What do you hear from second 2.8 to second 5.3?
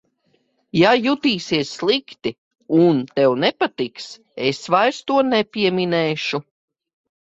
un tev nepatiks, es vairs to